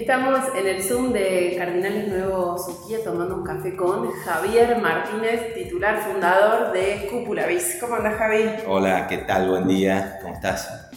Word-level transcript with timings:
Estamos 0.00 0.54
en 0.54 0.64
el 0.64 0.80
Zoom 0.80 1.12
de 1.12 1.56
Cardinales 1.58 2.06
Nuevo 2.06 2.56
Suquía 2.56 2.98
tomando 3.02 3.34
un 3.34 3.42
café 3.42 3.74
con 3.74 4.08
Javier 4.12 4.80
Martínez, 4.80 5.52
titular 5.54 6.00
fundador 6.00 6.72
de 6.72 7.08
Cúpula 7.10 7.48
Bis. 7.48 7.78
¿Cómo 7.80 7.96
andas, 7.96 8.16
Javi? 8.16 8.44
Hola, 8.68 9.08
¿qué 9.08 9.18
tal? 9.18 9.48
Buen 9.50 9.66
día, 9.66 10.20
¿cómo 10.22 10.34
estás? 10.34 10.88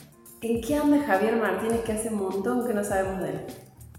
¿En 0.44 0.62
qué 0.62 0.76
anda 0.76 1.04
Javier 1.04 1.36
Martínez 1.36 1.82
que 1.82 1.94
hace 1.94 2.10
un 2.10 2.18
montón 2.18 2.68
que 2.68 2.76
no 2.76 2.84
sabemos 2.84 3.24
de 3.24 3.30
él? 3.30 3.42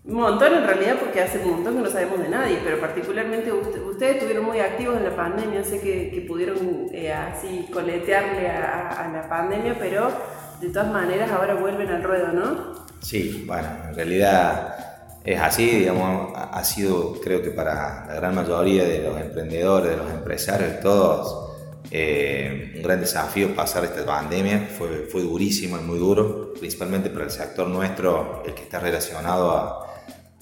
Un 0.05 0.15
montón 0.15 0.55
en 0.55 0.65
realidad 0.65 0.95
porque 1.01 1.21
hace 1.21 1.41
un 1.41 1.51
montón 1.51 1.79
que 1.79 1.83
no 1.83 1.91
sabemos 1.91 2.21
de 2.21 2.29
nadie, 2.29 2.61
pero 2.63 2.79
particularmente 2.79 3.53
ustedes 3.53 4.15
estuvieron 4.15 4.45
muy 4.45 4.61
activos 4.61 4.99
en 4.99 5.05
la 5.05 5.17
pandemia, 5.17 5.65
sé 5.65 5.81
que, 5.81 6.25
pudieron 6.29 6.87
eh, 6.93 7.13
así 7.13 7.69
coletearle 7.73 8.49
a 8.49 9.11
la 9.13 9.29
pandemia, 9.29 9.77
pero 9.81 10.13
de 10.61 10.69
todas 10.69 10.93
maneras 10.93 11.29
ahora 11.33 11.55
vuelven 11.55 11.89
al 11.89 12.05
ruedo, 12.05 12.29
¿no? 12.29 12.87
Sí, 13.01 13.43
bueno, 13.49 13.67
en 13.89 13.97
realidad 13.97 14.92
es 15.25 15.41
así, 15.41 15.67
digamos, 15.67 16.33
ha 16.35 16.65
sido 16.65 17.21
creo 17.21 17.43
que 17.43 17.51
para 17.51 18.07
la 18.07 18.15
gran 18.15 18.35
mayoría 18.35 18.85
de 18.85 19.01
los 19.01 19.21
emprendedores, 19.21 19.91
de 19.91 19.97
los 19.97 20.11
empresarios, 20.11 20.81
todos, 20.81 21.53
eh, 21.91 22.73
un 22.77 22.83
gran 22.83 23.01
desafío 23.01 23.55
pasar 23.55 23.85
esta 23.85 24.05
pandemia, 24.05 24.69
fue, 24.77 25.07
fue 25.11 25.23
durísimo 25.23 25.79
y 25.79 25.83
muy 25.83 25.99
duro, 25.99 26.53
principalmente 26.59 27.11
para 27.11 27.27
el 27.27 27.31
sector 27.31 27.69
nuestro, 27.69 28.43
el 28.45 28.55
que 28.55 28.63
está 28.63 28.81
relacionado 28.81 29.53
a, 29.53 29.87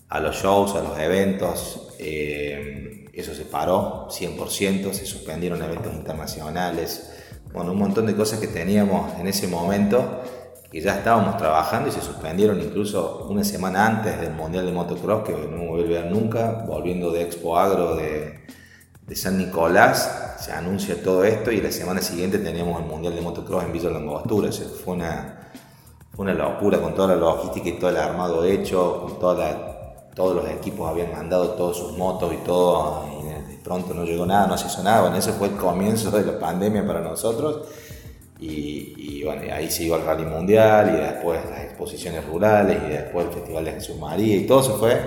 a 0.09 0.21
los 0.21 0.37
shows, 0.37 0.75
a 0.75 0.83
los 0.83 0.99
eventos, 0.99 1.95
eh, 1.99 3.07
eso 3.13 3.35
se 3.35 3.45
paró 3.45 4.09
100%, 4.09 4.93
se 4.93 5.05
suspendieron 5.05 5.63
eventos 5.63 5.93
internacionales, 5.93 7.11
bueno, 7.53 7.73
un 7.73 7.79
montón 7.79 8.07
de 8.07 8.15
cosas 8.15 8.39
que 8.39 8.47
teníamos 8.47 9.19
en 9.19 9.27
ese 9.27 9.49
momento 9.49 10.23
que 10.71 10.81
ya 10.81 10.97
estábamos 10.99 11.37
trabajando 11.37 11.89
y 11.89 11.93
se 11.93 12.01
suspendieron 12.01 12.61
incluso 12.61 13.27
una 13.29 13.43
semana 13.43 13.87
antes 13.87 14.21
del 14.21 14.33
Mundial 14.33 14.67
de 14.67 14.73
Motocross, 14.73 15.25
que 15.25 15.33
no 15.33 15.67
voy 15.67 15.83
a 15.83 15.89
ver 15.89 16.07
nunca, 16.07 16.65
volviendo 16.67 17.11
de 17.11 17.23
Expo 17.23 17.59
Agro 17.59 17.97
de, 17.97 18.47
de, 19.05 19.17
San 19.17 19.37
Nicolás, 19.37 20.37
se 20.39 20.53
anuncia 20.53 21.03
todo 21.03 21.25
esto 21.25 21.51
y 21.51 21.61
la 21.61 21.73
semana 21.73 22.01
siguiente 22.01 22.39
teníamos 22.39 22.81
el 22.81 22.87
Mundial 22.87 23.17
de 23.17 23.21
Motocross 23.21 23.65
en 23.65 23.73
Villa 23.73 23.91
Langostura, 23.91 24.49
o 24.49 24.53
fue 24.53 24.95
una, 24.95 25.51
fue 26.15 26.25
una 26.25 26.35
locura 26.35 26.81
con 26.81 26.95
toda 26.95 27.09
la 27.09 27.17
logística 27.17 27.69
y 27.69 27.73
todo 27.73 27.91
el 27.91 27.97
armado 27.97 28.45
hecho, 28.45 29.03
con 29.03 29.19
toda 29.19 29.77
todos 30.15 30.37
los 30.37 30.49
equipos 30.51 30.89
habían 30.89 31.13
mandado 31.13 31.51
todas 31.51 31.77
sus 31.77 31.97
motos 31.97 32.33
y 32.33 32.45
todo, 32.45 33.07
y 33.21 33.27
de 33.27 33.59
pronto 33.63 33.93
no 33.95 34.05
llegó 34.05 34.27
nada, 34.27 34.47
no 34.47 34.57
se 34.57 34.67
hizo 34.69 34.83
nada, 34.85 35.03
bueno, 35.03 35.17
ese 35.17 35.33
fue 35.33 35.49
el 35.49 35.57
comienzo 35.57 36.11
de 36.13 36.25
la 36.25 36.39
pandemia 36.39 36.87
para 36.87 37.01
nosotros 37.01 37.63
y, 38.41 39.23
bueno, 39.23 39.43
ahí 39.55 39.71
siguió 39.71 39.97
el 39.97 40.05
Rally 40.05 40.25
Mundial 40.25 40.95
y 40.95 41.01
después 41.01 41.41
las 41.51 41.61
exposiciones 41.61 42.25
rurales 42.25 42.79
y 42.87 42.91
después 42.91 43.27
el 43.27 43.33
Festival 43.33 43.65
de 43.67 43.73
Jesús 43.73 43.99
María 43.99 44.37
y 44.37 44.47
todo 44.47 44.63
se 44.63 44.73
fue 44.73 44.99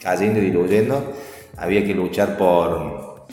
cayendo 0.00 0.38
y 0.38 0.44
diluyendo. 0.44 1.12
Había 1.56 1.84
que 1.84 1.92
luchar 1.92 2.36
por, 2.36 3.26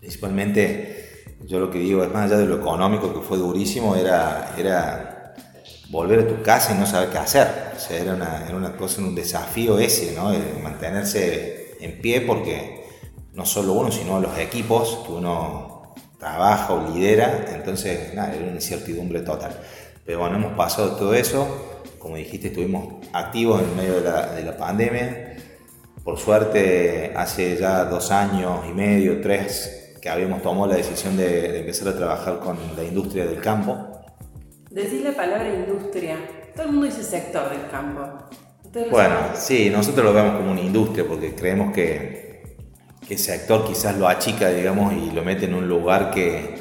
principalmente, 0.00 1.24
yo 1.46 1.60
lo 1.60 1.70
que 1.70 1.78
digo 1.78 2.02
es 2.02 2.12
más 2.12 2.26
allá 2.26 2.38
de 2.38 2.46
lo 2.46 2.56
económico 2.56 3.14
que 3.14 3.20
fue 3.20 3.38
durísimo, 3.38 3.94
era, 3.94 4.52
era 4.58 5.34
volver 5.90 6.20
a 6.20 6.28
tu 6.28 6.42
casa 6.42 6.74
y 6.74 6.78
no 6.78 6.86
saber 6.86 7.10
qué 7.10 7.18
hacer. 7.18 7.46
O 7.76 7.78
sea, 7.78 7.98
era 8.00 8.14
una, 8.14 8.44
era 8.46 8.56
una 8.56 8.76
cosa, 8.76 9.00
un 9.00 9.14
desafío 9.14 9.78
ese, 9.78 10.12
¿no? 10.16 10.32
mantenerse 10.62 11.76
en 11.80 12.00
pie 12.00 12.22
porque 12.22 12.82
no 13.34 13.46
solo 13.46 13.74
uno, 13.74 13.92
sino 13.92 14.18
los 14.20 14.36
equipos 14.38 15.04
que 15.06 15.12
uno 15.12 15.71
trabaja 16.22 16.72
o 16.72 16.88
lidera, 16.88 17.46
entonces 17.52 18.14
nada, 18.14 18.32
era 18.32 18.44
una 18.44 18.54
incertidumbre 18.54 19.22
total. 19.22 19.50
Pero 20.06 20.20
bueno, 20.20 20.36
hemos 20.36 20.52
pasado 20.52 20.94
todo 20.94 21.14
eso, 21.14 21.82
como 21.98 22.14
dijiste, 22.14 22.46
estuvimos 22.46 23.04
activos 23.12 23.60
en 23.60 23.76
medio 23.76 23.94
de 23.94 24.02
la, 24.02 24.26
de 24.32 24.44
la 24.44 24.56
pandemia. 24.56 25.36
Por 26.04 26.20
suerte, 26.20 27.12
hace 27.16 27.56
ya 27.56 27.86
dos 27.86 28.12
años 28.12 28.60
y 28.70 28.72
medio, 28.72 29.20
tres, 29.20 29.96
que 30.00 30.08
habíamos 30.08 30.42
tomado 30.42 30.68
la 30.68 30.76
decisión 30.76 31.16
de, 31.16 31.58
empezar 31.58 31.88
a 31.88 31.96
trabajar 31.96 32.38
con 32.38 32.56
la 32.76 32.84
industria 32.84 33.26
del 33.26 33.40
campo. 33.40 33.76
Decir 34.70 35.02
la 35.02 35.16
palabra 35.16 35.52
industria, 35.52 36.18
todo 36.54 36.66
el 36.66 36.72
mundo 36.72 36.86
dice 36.86 37.02
sector 37.02 37.50
del 37.50 37.68
campo. 37.68 38.00
Bueno, 38.92 39.16
sí, 39.34 39.70
nosotros 39.70 40.04
lo 40.06 40.14
vemos 40.14 40.36
como 40.36 40.52
una 40.52 40.60
industria 40.60 41.04
porque 41.06 41.34
creemos 41.34 41.72
que 41.72 42.21
que 43.06 43.14
ese 43.14 43.32
actor 43.32 43.66
quizás 43.66 43.96
lo 43.96 44.08
achica, 44.08 44.48
digamos, 44.50 44.92
y 44.94 45.10
lo 45.10 45.22
mete 45.22 45.46
en 45.46 45.54
un 45.54 45.68
lugar 45.68 46.10
que, 46.10 46.54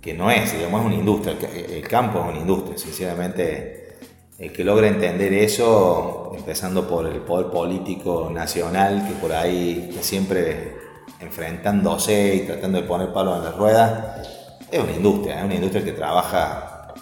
que 0.00 0.14
no 0.14 0.30
es, 0.30 0.52
digamos, 0.52 0.80
es 0.80 0.86
una 0.86 0.94
industria, 0.96 1.36
el, 1.52 1.86
campo 1.86 2.20
es 2.20 2.30
una 2.30 2.38
industria, 2.38 2.78
sinceramente, 2.78 3.96
el 4.38 4.52
que 4.52 4.64
logra 4.64 4.88
entender 4.88 5.32
eso, 5.32 6.32
empezando 6.36 6.86
por 6.86 7.06
el 7.06 7.20
poder 7.20 7.50
político 7.50 8.30
nacional, 8.32 9.06
que 9.06 9.14
por 9.14 9.32
ahí 9.32 9.96
siempre 10.00 10.76
enfrentándose 11.20 12.36
y 12.36 12.40
tratando 12.40 12.80
de 12.80 12.86
poner 12.86 13.12
palo 13.12 13.36
en 13.36 13.44
las 13.44 13.56
ruedas, 13.56 14.28
es 14.70 14.80
una 14.80 14.92
industria, 14.92 15.38
es 15.38 15.44
una 15.44 15.54
industria 15.54 15.84
que 15.84 15.92
trabaja 15.92 16.94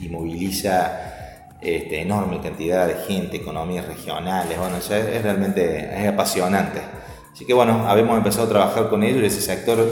y 0.00 0.08
moviliza 0.08 1.56
este, 1.60 2.02
enorme 2.02 2.40
cantidad 2.40 2.86
de 2.86 2.94
gente, 3.06 3.38
economías 3.38 3.86
regionales, 3.86 4.58
bueno, 4.58 4.76
es 4.76 5.22
realmente 5.22 5.90
es 6.00 6.08
apasionante. 6.08 6.99
Así 7.40 7.46
que 7.46 7.54
bueno, 7.54 7.88
habíamos 7.88 8.18
empezado 8.18 8.48
a 8.48 8.50
trabajar 8.50 8.90
con 8.90 9.02
ellos 9.02 9.22
y 9.22 9.24
ese 9.24 9.40
sector, 9.40 9.90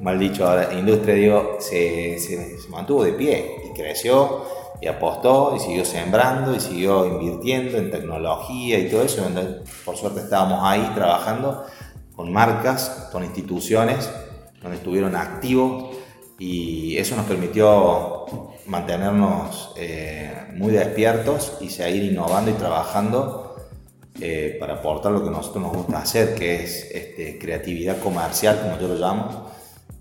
mal 0.00 0.18
dicho 0.18 0.44
ahora, 0.44 0.74
industria, 0.74 1.14
digo, 1.14 1.58
se, 1.60 2.18
mantuvo 2.70 3.04
de 3.04 3.12
pie 3.12 3.70
y 3.70 3.72
creció 3.72 4.42
y 4.80 4.88
apostó 4.88 5.54
y 5.54 5.60
siguió 5.60 5.84
sembrando 5.84 6.56
y 6.56 6.58
siguió 6.58 7.06
invirtiendo 7.06 7.78
en 7.78 7.92
tecnología 7.92 8.80
y 8.80 8.90
todo 8.90 9.04
eso. 9.04 9.22
Por 9.84 9.96
suerte 9.96 10.22
estábamos 10.22 10.58
ahí 10.64 10.90
trabajando 10.96 11.66
con 12.16 12.32
marcas, 12.32 13.08
con 13.12 13.22
instituciones 13.22 14.10
donde 14.60 14.78
estuvieron 14.78 15.14
activos 15.14 15.94
y 16.36 16.96
eso 16.96 17.14
nos 17.14 17.26
permitió 17.26 18.26
mantenernos 18.66 19.72
eh, 19.76 20.48
muy 20.56 20.72
despiertos 20.72 21.58
y 21.60 21.68
seguir 21.68 22.02
innovando 22.10 22.50
y 22.50 22.54
trabajando 22.54 23.47
eh, 24.20 24.56
para 24.58 24.74
aportar 24.74 25.12
lo 25.12 25.22
que 25.22 25.30
nosotros 25.30 25.62
nos 25.62 25.72
gusta 25.72 25.98
hacer, 25.98 26.34
que 26.34 26.64
es 26.64 26.90
este, 26.92 27.38
creatividad 27.38 27.98
comercial, 28.00 28.60
como 28.60 28.80
yo 28.80 28.88
lo 28.88 28.96
llamo, 28.96 29.50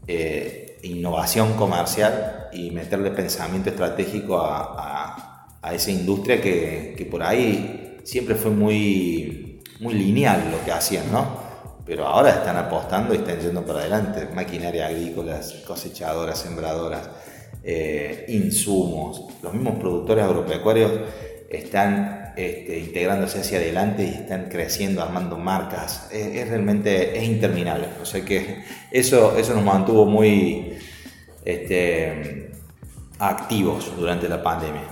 eh, 0.08 0.80
innovación 0.82 1.54
comercial 1.54 2.48
y 2.52 2.72
meterle 2.72 3.12
pensamiento 3.12 3.70
estratégico 3.70 4.40
a, 4.40 5.34
esa 5.72 5.92
industria 5.92 6.40
que, 6.42 7.08
por 7.12 7.22
ahí 7.22 8.00
siempre 8.06 8.36
fue 8.36 8.52
muy, 8.52 9.62
muy 9.82 9.94
lineal 9.94 10.50
lo 10.50 10.64
que 10.64 10.72
hacían, 10.72 11.12
¿no? 11.12 11.26
Pero 11.86 12.08
ahora 12.08 12.30
están 12.30 12.56
apostando 12.56 13.14
y 13.14 13.18
están 13.18 13.40
yendo 13.40 13.66
para 13.66 13.80
adelante. 13.80 14.30
Maquinaria 14.34 14.88
agrícolas, 14.88 15.54
cosechadoras, 15.68 16.40
sembradoras, 16.40 17.10
eh, 17.64 18.26
insumos, 18.30 19.26
los 19.44 19.54
mismos 19.54 19.78
productores 19.78 20.24
agropecuarios 20.24 20.92
están 21.50 22.27
este, 22.38 22.78
integrándose 22.78 23.40
hacia 23.40 23.58
adelante 23.58 24.04
y 24.04 24.10
están 24.10 24.48
creciendo, 24.50 25.02
armando 25.02 25.38
marcas. 25.38 26.08
Es, 26.12 26.48
realmente 26.48 27.18
es 27.18 27.24
interminable. 27.24 27.88
O 28.02 28.06
sea 28.06 28.24
que 28.24 28.64
eso, 28.92 29.36
eso 29.38 29.56
nos 29.56 29.64
mantuvo 29.64 30.06
muy 30.06 30.78
este, 31.44 32.52
activos 33.18 33.92
durante 33.98 34.30
la 34.30 34.44
pandemia. 34.44 34.84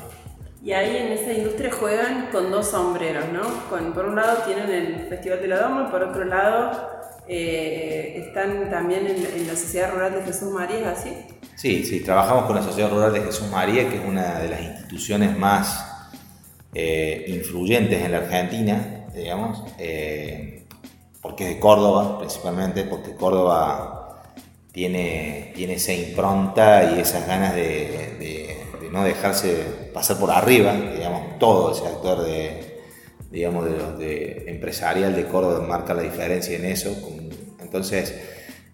Y 0.63 0.73
ahí 0.73 0.97
en 0.97 1.11
esa 1.11 1.31
industria 1.31 1.71
juegan 1.71 2.29
con 2.31 2.49
dos 2.49 2.71
sombreros, 2.71 3.25
¿no? 3.31 3.43
Con, 3.69 3.93
por 3.93 4.05
un 4.05 4.15
lado 4.15 4.39
tienen 4.47 4.71
el 4.71 5.07
Festival 5.07 5.39
de 5.39 5.47
la 5.47 5.59
Doma, 5.59 5.91
por 5.91 6.01
otro 6.01 6.25
lado 6.25 6.71
eh, 7.27 8.23
están 8.25 8.71
también 8.71 9.05
en, 9.05 9.47
la 9.47 9.55
Sociedad 9.55 9.91
Rural 9.91 10.13
de 10.13 10.23
Jesús 10.23 10.51
María, 10.51 10.79
¿es 10.79 10.99
así? 10.99 11.09
Sí, 11.55 11.83
sí, 11.83 11.99
trabajamos 11.99 12.45
con 12.45 12.55
la 12.55 12.63
Sociedad 12.63 12.89
Rural 12.89 13.13
de 13.13 13.21
Jesús 13.21 13.47
María, 13.51 13.87
que 13.87 13.97
es 13.97 14.05
una 14.05 14.39
de 14.39 14.49
las 14.49 14.61
instituciones 14.61 15.37
más 15.37 15.94
eh, 16.77 17.23
influyentes 17.29 18.03
en 18.03 18.11
la 18.11 18.17
Argentina, 18.17 19.05
digamos, 19.15 19.63
eh, 19.79 20.65
porque 21.21 21.45
es 21.45 21.55
de 21.55 21.59
Córdoba 21.59 22.19
principalmente, 22.19 22.83
porque 22.83 23.15
Córdoba 23.15 24.25
tiene, 24.73 25.53
tiene 25.55 25.75
esa 25.75 25.93
impronta 25.93 26.91
y 26.93 26.99
esas 26.99 27.25
ganas 27.25 27.55
de, 27.55 28.57
no 28.91 29.05
dejarse 29.05 29.55
pasar 29.93 30.17
por 30.19 30.31
arriba, 30.31 30.73
digamos, 30.73 31.39
todo 31.39 31.71
ese 31.71 31.87
actor 31.87 32.25
de, 32.25 32.81
digamos, 33.31 33.97
de, 33.97 34.43
empresarial 34.47 35.15
de 35.15 35.27
Córdoba 35.27 35.65
marca 35.65 35.93
la 35.93 36.01
diferencia 36.01 36.57
en 36.57 36.65
eso. 36.65 36.93
Entonces, 37.61 38.13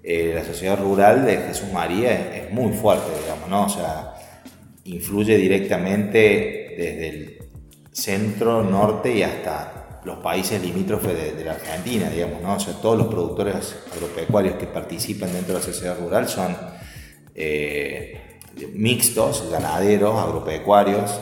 eh, 0.04 0.32
la 0.34 0.44
sociedad 0.44 0.80
rural 0.80 1.24
de 1.24 1.38
Jesús 1.38 1.72
María 1.72 2.14
es, 2.14 2.46
es, 2.46 2.52
muy 2.52 2.74
fuerte, 2.74 3.06
digamos, 3.22 3.48
¿no? 3.48 3.66
O 3.66 3.70
sea, 3.70 4.16
influye 4.86 5.38
directamente 5.38 6.74
desde 6.78 7.10
el 7.10 7.31
centro, 7.92 8.64
norte 8.64 9.16
y 9.16 9.24
hasta 9.24 10.00
los 10.04 10.18
países 10.18 10.62
limítrofes 10.62 11.36
de, 11.38 11.46
la 11.46 11.52
Argentina, 11.54 12.10
digamos, 12.10 12.42
¿no? 12.42 12.56
O 12.56 12.60
sea, 12.60 12.74
todos 12.82 12.98
los 12.98 13.08
productores 13.08 13.76
agropecuarios 13.94 14.56
que 14.56 14.66
participan 14.66 15.32
dentro 15.32 15.54
de 15.54 15.60
la 15.60 15.66
sociedad 15.66 15.98
rural 16.00 16.28
son 16.28 16.58
eh, 17.36 18.40
mixtos, 18.74 19.50
ganaderos, 19.52 20.16
agropecuarios, 20.18 21.20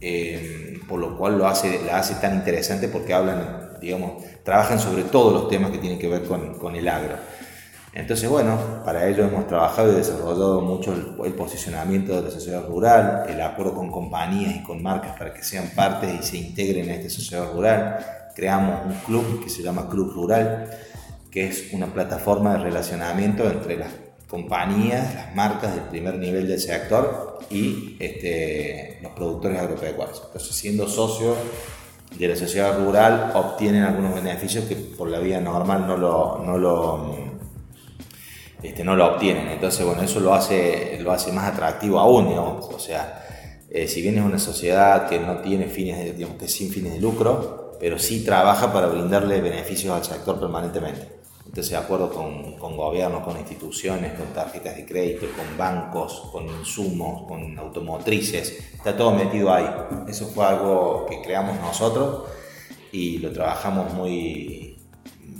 eh, 0.00 0.80
por 0.88 1.00
lo 1.00 1.16
cual 1.16 1.38
lo 1.38 1.46
hace, 1.46 1.82
la 1.84 1.98
hace 1.98 2.14
tan 2.16 2.34
interesante 2.34 2.88
porque 2.88 3.14
hablan 3.14 3.66
digamos, 3.80 4.22
trabajan 4.44 4.78
sobre 4.78 5.04
todos 5.04 5.32
los 5.32 5.48
temas 5.48 5.70
que 5.70 5.78
tienen 5.78 5.98
que 5.98 6.08
ver 6.08 6.24
con, 6.24 6.58
con 6.58 6.76
el 6.76 6.88
agro. 6.88 7.16
Entonces, 7.96 8.28
bueno, 8.28 8.58
para 8.84 9.08
ello 9.08 9.24
hemos 9.24 9.46
trabajado 9.46 9.90
y 9.90 9.94
desarrollado 9.94 10.60
mucho 10.60 10.92
el, 11.24 11.32
posicionamiento 11.32 12.14
de 12.14 12.24
la 12.24 12.30
sociedad 12.30 12.66
rural, 12.66 13.24
el 13.26 13.40
acuerdo 13.40 13.74
con 13.74 13.90
compañías 13.90 14.54
y 14.54 14.62
con 14.62 14.82
marcas 14.82 15.16
para 15.16 15.32
que 15.32 15.42
sean 15.42 15.70
parte 15.74 16.06
y 16.14 16.22
se 16.22 16.36
integren 16.36 16.90
en 16.90 17.00
esta 17.00 17.08
sociedad 17.08 17.50
rural. 17.54 17.96
Creamos 18.34 18.84
un 18.84 18.92
club 19.06 19.42
que 19.42 19.48
se 19.48 19.62
llama 19.62 19.88
Club 19.88 20.12
Rural, 20.12 20.68
que 21.30 21.46
es 21.46 21.72
una 21.72 21.86
plataforma 21.86 22.52
de 22.52 22.64
relacionamiento 22.64 23.50
entre 23.50 23.78
las 23.78 23.92
compañías, 24.28 25.14
las 25.14 25.34
marcas 25.34 25.74
del 25.74 25.84
primer 25.84 26.18
nivel 26.18 26.46
del 26.46 26.60
sector 26.60 27.38
y 27.48 27.96
este, 27.98 28.98
los 29.00 29.12
productores 29.12 29.58
agropecuarios. 29.58 30.22
Entonces, 30.26 30.54
siendo 30.54 30.86
socios 30.86 31.38
de 32.18 32.28
la 32.28 32.36
sociedad 32.36 32.78
rural, 32.78 33.32
obtienen 33.34 33.84
algunos 33.84 34.14
beneficios 34.14 34.66
que 34.66 34.76
por 34.76 35.08
la 35.08 35.18
vía 35.18 35.40
normal 35.40 35.86
no 35.86 35.96
lo, 35.96 36.42
no 36.44 36.58
lo, 36.58 37.35
este, 38.62 38.84
no 38.84 38.96
lo 38.96 39.14
obtienen. 39.14 39.48
Entonces, 39.48 39.84
bueno, 39.84 40.02
eso 40.02 40.20
lo 40.20 40.34
hace, 40.34 40.98
lo 41.00 41.12
hace 41.12 41.32
más 41.32 41.52
atractivo 41.52 41.98
aún, 41.98 42.28
digamos. 42.28 42.66
O 42.72 42.78
sea, 42.78 43.24
eh, 43.70 43.88
si 43.88 44.02
bien 44.02 44.18
es 44.18 44.24
una 44.24 44.38
sociedad 44.38 45.08
que 45.08 45.18
no 45.18 45.38
tiene 45.38 45.66
fines, 45.66 45.98
de, 45.98 46.12
digamos, 46.12 46.38
que 46.38 46.48
sin 46.48 46.70
fines 46.70 46.94
de 46.94 47.00
lucro, 47.00 47.76
pero 47.78 47.98
sí 47.98 48.24
trabaja 48.24 48.72
para 48.72 48.86
brindarle 48.86 49.40
beneficios 49.40 49.94
al 49.94 50.04
sector 50.04 50.40
permanentemente. 50.40 51.16
Entonces, 51.46 51.70
de 51.70 51.76
acuerdo 51.76 52.10
con, 52.10 52.58
con 52.58 52.76
gobiernos, 52.76 53.22
con 53.22 53.36
instituciones, 53.38 54.12
con 54.14 54.26
tarjetas 54.28 54.76
de 54.76 54.84
crédito, 54.84 55.26
con 55.36 55.56
bancos, 55.56 56.28
con 56.32 56.46
insumos, 56.48 57.26
con 57.26 57.58
automotrices, 57.58 58.74
está 58.74 58.96
todo 58.96 59.12
metido 59.12 59.52
ahí. 59.52 59.66
Eso 60.08 60.26
fue 60.26 60.44
algo 60.44 61.06
que 61.08 61.22
creamos 61.22 61.58
nosotros 61.60 62.24
y 62.92 63.18
lo 63.18 63.32
trabajamos 63.32 63.92
muy, 63.94 64.65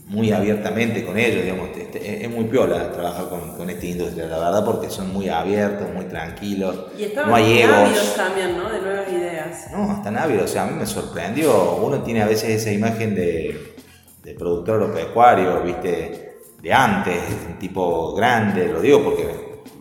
muy 0.06 0.30
abiertamente 0.30 1.04
con 1.04 1.18
ellos, 1.18 1.42
digamos, 1.42 1.70
este, 1.76 2.24
es 2.24 2.30
muy 2.30 2.44
piola 2.44 2.92
trabajar 2.92 3.28
con, 3.28 3.56
con, 3.56 3.68
esta 3.68 3.86
industria, 3.86 4.26
la 4.26 4.38
verdad, 4.38 4.64
porque 4.64 4.88
son 4.88 5.12
muy 5.12 5.28
abiertos, 5.28 5.88
muy 5.92 6.04
tranquilos, 6.04 6.76
y 6.96 7.12
no 7.14 7.34
hay 7.34 7.58
egos. 7.62 8.14
también, 8.14 8.56
¿no? 8.56 8.70
De 8.70 8.80
nuevas 8.80 9.08
ideas. 9.10 9.66
No, 9.72 9.92
están 9.96 10.16
ávidos, 10.16 10.44
o 10.44 10.48
sea, 10.48 10.62
a 10.62 10.66
mí 10.66 10.74
me 10.78 10.86
sorprendió, 10.86 11.76
uno 11.82 12.02
tiene 12.02 12.22
a 12.22 12.26
veces 12.26 12.50
esa 12.50 12.70
imagen 12.70 13.16
de, 13.16 13.74
de 14.22 14.34
productor 14.34 14.82
agropecuario, 14.82 15.60
viste, 15.62 16.38
de 16.62 16.72
antes, 16.72 17.20
un 17.48 17.58
tipo 17.58 18.14
grande, 18.14 18.68
lo 18.68 18.80
digo 18.80 19.02
porque, 19.02 19.28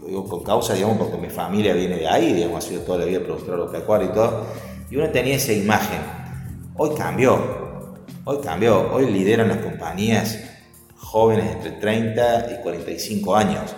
lo 0.01 0.07
digo 0.07 0.25
por 0.25 0.43
causa, 0.43 0.73
digamos, 0.73 0.97
porque 0.97 1.17
mi 1.17 1.29
familia 1.29 1.75
viene 1.75 1.97
de 1.97 2.07
ahí, 2.07 2.33
digamos, 2.33 2.65
ha 2.65 2.67
sido 2.67 2.81
toda 2.81 2.97
la 2.97 3.05
vida 3.05 3.19
productor 3.19 3.53
agropecuario 3.55 4.09
y 4.09 4.13
todo, 4.13 4.43
y 4.89 4.95
uno 4.95 5.07
tenía 5.09 5.35
esa 5.35 5.53
imagen, 5.53 5.99
hoy 6.75 6.95
cambió, 6.97 7.64
Hoy 8.27 8.39
cambió, 8.41 8.91
hoy 8.91 9.11
lideran 9.11 9.49
las 9.49 9.59
compañías 9.59 10.39
jóvenes 10.97 11.57
entre 11.57 11.73
30 11.73 12.53
y 12.53 12.63
45 12.63 13.35
años, 13.35 13.75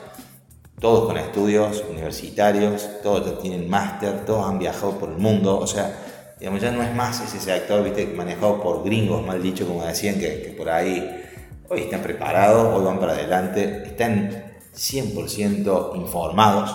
todos 0.79 1.05
con 1.05 1.17
estudios 1.17 1.83
universitarios, 1.89 2.87
todos 3.03 3.41
tienen 3.41 3.69
máster, 3.69 4.23
todos 4.23 4.47
han 4.47 4.57
viajado 4.57 4.97
por 4.99 5.09
el 5.09 5.17
mundo, 5.17 5.59
o 5.59 5.67
sea, 5.67 5.93
ya 6.39 6.49
no 6.49 6.81
es 6.81 6.95
más 6.95 7.19
ese 7.19 7.41
sector 7.41 7.83
¿viste? 7.83 8.05
manejado 8.05 8.63
por 8.63 8.85
gringos, 8.85 9.25
mal 9.25 9.43
dicho, 9.43 9.67
como 9.67 9.83
decían, 9.83 10.17
que, 10.17 10.41
que 10.41 10.55
por 10.57 10.69
ahí 10.69 11.25
hoy 11.67 11.81
están 11.81 12.01
preparados, 12.01 12.73
hoy 12.73 12.85
van 12.85 13.01
para 13.01 13.15
adelante, 13.15 13.83
están 13.85 14.53
100% 14.73 15.93
informados, 15.97 16.73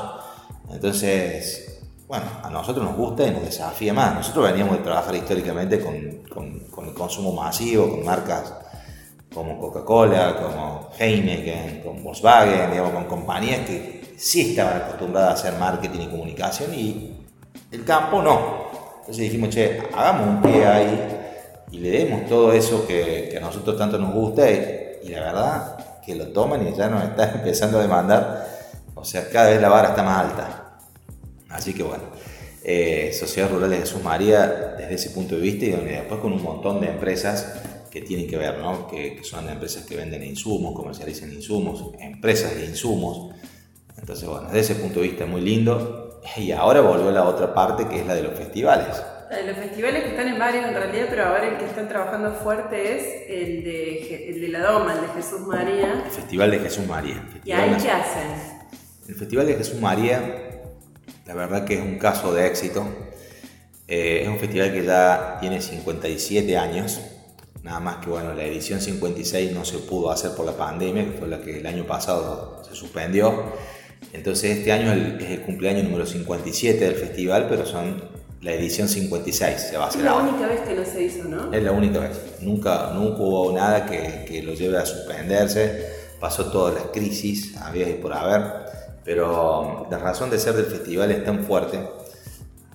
entonces 0.70 1.71
bueno, 2.12 2.26
a 2.42 2.50
nosotros 2.50 2.84
nos 2.84 2.94
gusta 2.94 3.26
y 3.26 3.30
nos 3.30 3.42
desafía 3.42 3.94
más. 3.94 4.14
Nosotros 4.14 4.44
veníamos 4.44 4.76
de 4.76 4.82
trabajar 4.84 5.14
históricamente 5.14 5.80
con, 5.80 6.24
con, 6.70 6.86
el 6.86 6.92
consumo 6.92 7.32
masivo, 7.32 7.88
con 7.88 8.04
marcas 8.04 8.52
como 9.32 9.58
Coca-Cola, 9.58 10.36
como 10.36 10.90
Heineken, 10.98 11.80
con 11.80 12.04
Volkswagen, 12.04 12.70
digamos, 12.70 12.92
con 12.92 13.04
compañías 13.06 13.60
que 13.60 14.14
sí 14.18 14.50
estaban 14.50 14.82
acostumbradas 14.82 15.30
a 15.30 15.32
hacer 15.32 15.58
marketing 15.58 16.00
y 16.00 16.06
comunicación 16.08 16.74
y 16.74 17.16
el 17.70 17.82
campo 17.82 18.20
no. 18.20 18.66
Entonces 19.00 19.16
dijimos, 19.16 19.48
che, 19.48 19.80
hagamos 19.94 20.26
un 20.28 20.42
pie 20.42 20.66
ahí 20.66 21.18
y 21.70 21.78
le 21.78 21.90
demos 21.92 22.26
todo 22.26 22.52
eso 22.52 22.86
que, 22.86 23.34
a 23.34 23.40
nosotros 23.40 23.78
tanto 23.78 23.96
nos 23.96 24.12
gusta 24.12 24.50
y, 24.50 24.98
y, 25.04 25.08
la 25.08 25.20
verdad 25.20 25.76
que 26.04 26.14
lo 26.14 26.26
toman 26.26 26.68
y 26.68 26.74
ya 26.74 26.90
nos 26.90 27.04
están 27.04 27.30
empezando 27.36 27.78
a 27.78 27.82
demandar. 27.82 28.46
O 28.94 29.02
sea, 29.02 29.30
cada 29.30 29.48
vez 29.48 29.62
la 29.62 29.70
vara 29.70 29.88
está 29.88 30.02
más 30.02 30.26
alta. 30.26 30.61
Así 31.52 31.74
que 31.74 31.82
bueno, 31.82 32.04
eh, 32.64 33.12
Sociedad 33.12 33.50
Rural 33.50 33.70
de 33.70 33.78
Jesús 33.78 34.02
María 34.02 34.46
desde 34.78 34.94
ese 34.94 35.10
punto 35.10 35.34
de 35.34 35.40
vista 35.40 35.64
y 35.64 35.70
donde 35.70 35.92
después 35.92 36.20
con 36.20 36.32
un 36.32 36.42
montón 36.42 36.80
de 36.80 36.88
empresas 36.88 37.60
que 37.90 38.00
tienen 38.00 38.26
que 38.26 38.38
ver, 38.38 38.58
¿no? 38.58 38.86
que, 38.88 39.18
son 39.22 39.48
empresas 39.48 39.84
que 39.84 39.96
venden 39.96 40.22
insumos, 40.22 40.74
comercializan 40.74 41.32
insumos, 41.32 41.90
empresas 42.00 42.54
de 42.54 42.64
insumos. 42.64 43.34
Entonces, 43.98 44.28
bueno, 44.28 44.46
desde 44.46 44.60
ese 44.60 44.74
punto 44.76 45.00
de 45.00 45.08
vista 45.08 45.26
muy 45.26 45.42
lindo. 45.42 46.20
Y 46.36 46.52
ahora 46.52 46.80
volvió 46.80 47.10
la 47.10 47.24
otra 47.24 47.52
parte 47.52 47.86
que 47.88 48.00
es 48.00 48.06
la 48.06 48.14
de 48.14 48.22
los 48.22 48.34
festivales. 48.34 49.02
los 49.44 49.56
festivales 49.56 50.04
que 50.04 50.10
están 50.10 50.28
en 50.28 50.38
varios 50.38 50.64
en 50.64 50.74
realidad, 50.74 51.06
pero 51.10 51.24
ahora 51.24 51.48
el 51.48 51.58
que 51.58 51.66
están 51.66 51.88
trabajando 51.88 52.32
fuerte 52.32 52.96
es 52.96 53.28
el 53.28 53.64
de, 53.64 54.28
el 54.30 54.40
de 54.40 54.48
la 54.48 54.60
Doma, 54.60 54.94
el 54.94 55.00
de 55.02 55.08
Jesús 55.08 55.40
María. 55.40 56.04
El 56.06 56.10
Festival 56.12 56.50
de 56.52 56.58
Jesús 56.60 56.86
María. 56.86 57.28
¿Y 57.44 57.52
ahí 57.52 57.76
qué 57.82 57.90
hacen? 57.90 58.62
El 59.08 59.14
Festival 59.16 59.46
de 59.48 59.54
Jesús 59.56 59.80
María 59.80 60.51
la 61.26 61.34
verdad 61.34 61.64
que 61.64 61.74
es 61.74 61.80
un 61.80 61.98
caso 61.98 62.34
de 62.34 62.46
éxito. 62.46 62.84
Eh, 63.88 64.22
es 64.22 64.28
un 64.28 64.38
festival 64.38 64.72
que 64.72 64.84
ya 64.84 65.38
tiene 65.40 65.60
57 65.60 66.56
años. 66.56 67.00
Nada 67.62 67.78
más 67.78 67.96
que 67.96 68.10
bueno, 68.10 68.34
la 68.34 68.44
edición 68.44 68.80
56 68.80 69.52
no 69.52 69.64
se 69.64 69.78
pudo 69.78 70.10
hacer 70.10 70.32
por 70.32 70.46
la 70.46 70.56
pandemia, 70.56 71.04
que 71.04 71.12
fue 71.12 71.28
la 71.28 71.40
que 71.40 71.60
el 71.60 71.66
año 71.66 71.86
pasado 71.86 72.62
se 72.68 72.74
suspendió. 72.74 73.52
Entonces 74.12 74.58
este 74.58 74.72
año 74.72 74.92
es 74.92 75.30
el 75.30 75.42
cumpleaños 75.42 75.84
número 75.84 76.06
57 76.06 76.84
del 76.84 76.94
festival, 76.94 77.46
pero 77.48 77.64
son 77.64 78.02
la 78.40 78.52
edición 78.52 78.88
56 78.88 79.60
se 79.60 79.76
va 79.76 79.84
a 79.84 79.88
hacer. 79.88 80.00
Es 80.00 80.04
la 80.04 80.16
única 80.16 80.46
vez 80.48 80.60
que 80.62 80.74
no 80.74 80.84
se 80.84 81.02
hizo, 81.04 81.24
¿no? 81.24 81.52
Es 81.52 81.62
la 81.62 81.70
única 81.70 82.00
vez. 82.00 82.20
Nunca, 82.40 82.90
nunca 82.92 83.22
hubo 83.22 83.52
nada 83.52 83.86
que, 83.86 84.24
que 84.26 84.42
lo 84.42 84.54
lleve 84.54 84.78
a 84.78 84.84
suspenderse. 84.84 85.86
Pasó 86.18 86.50
todas 86.50 86.74
las 86.74 86.84
crisis, 86.86 87.56
había 87.58 87.88
y 87.88 87.94
por 87.94 88.12
haber 88.12 88.61
pero 89.04 89.86
la 89.90 89.98
razón 89.98 90.30
de 90.30 90.38
ser 90.38 90.54
del 90.54 90.66
festival 90.66 91.10
es 91.10 91.24
tan 91.24 91.44
fuerte 91.44 91.88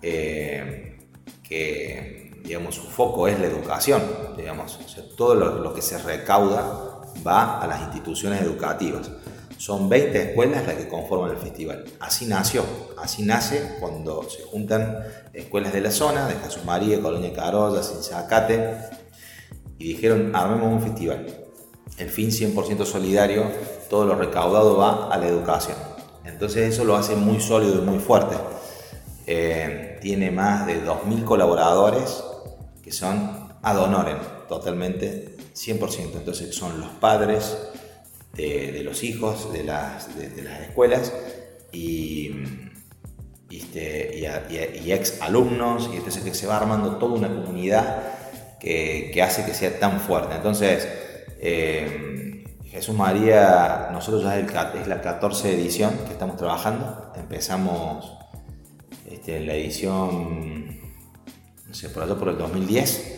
eh, 0.01 1.00
que 1.44 2.18
digamos, 2.47 2.75
su 2.75 2.84
foco 2.84 3.27
es 3.27 3.39
la 3.39 3.48
educación. 3.48 4.01
Digamos. 4.36 4.79
todo 5.15 5.36
lo, 5.36 5.74
que 5.74 5.81
se 5.81 5.98
recauda 5.98 7.03
va 7.25 7.60
a 7.60 7.67
las 7.67 7.81
instituciones 7.81 8.41
educativas. 8.41 9.12
Son 9.57 9.89
20 9.89 10.29
escuelas 10.29 10.65
las 10.65 10.75
que 10.75 10.88
conforman 10.88 11.31
el 11.31 11.38
festival. 11.38 11.84
Así 12.00 12.25
nació, 12.25 12.63
así 12.98 13.24
nace 13.24 13.75
cuando 13.79 14.24
se 14.29 14.43
juntan 14.43 15.00
escuelas 15.34 15.74
de 15.74 15.81
la 15.81 15.91
zona, 15.91 16.27
de 16.27 16.36
Jesús 16.36 16.63
María, 16.63 17.01
Colonia 17.01 17.34
Carolla, 17.34 17.81
Zacate, 17.81 18.77
y 19.79 19.89
dijeron, 19.89 20.36
armemos 20.36 20.72
un 20.72 20.81
festival. 20.81 21.25
El 21.98 22.10
fin 22.10 22.29
100% 22.29 22.86
solidario, 22.86 23.46
todo 23.89 24.05
lo 24.05 24.15
recaudado 24.15 24.77
va 24.77 25.12
a 25.12 25.17
la 25.17 25.27
educación. 25.27 25.87
Entonces 26.27 26.74
eso 26.74 26.84
lo 26.84 26.96
hace 26.96 27.15
muy 27.15 27.39
sólido 27.39 27.81
y 27.81 27.86
muy 27.86 28.00
fuerte. 28.00 28.36
Eh, 29.25 29.98
tiene 30.01 30.31
más 30.31 30.65
de 30.65 30.84
2.000 30.86 31.24
colaboradores 31.24 32.24
que 32.84 32.91
son 32.91 33.50
ad 33.62 33.77
honorem, 33.79 34.17
totalmente 34.48 35.36
100%. 35.53 36.15
Entonces 36.15 36.55
son 36.55 36.79
los 36.79 36.89
padres 36.91 37.57
de, 38.34 38.81
los 38.84 39.03
hijos 39.03 39.51
de 39.51 39.63
las, 39.63 40.07
escuelas 40.67 41.12
y, 41.72 42.31
este, 43.50 44.19
y, 44.19 44.91
ex 44.91 45.22
alumnos, 45.22 45.89
y 45.91 45.98
entonces 45.98 46.24
que 46.24 46.34
se 46.34 46.48
va 46.48 46.57
armando 46.57 46.98
toda 46.98 47.15
una 47.15 47.29
comunidad 47.29 48.03
que, 48.60 49.22
hace 49.22 49.46
que 49.46 49.53
sea 49.53 49.79
tan 49.79 50.00
fuerte. 50.00 50.36
Entonces, 50.36 50.88
eh, 51.39 52.16
Jesús 52.77 52.93
María, 52.93 53.89
nosotros 53.91 54.22
ya 54.22 54.38
es, 54.38 54.88
la 54.88 55.01
14 55.01 55.51
edición 55.51 55.98
que 56.05 56.12
estamos 56.12 56.38
trabajando. 56.38 57.12
Empezamos 57.15 58.13
este, 59.10 59.39
la 59.39 59.55
edición, 59.55 60.79
no 61.67 61.74
sé, 61.74 61.89
por 61.89 62.03
allá 62.03 62.13
por 62.13 62.29
el 62.29 62.38
2010. 62.38 63.15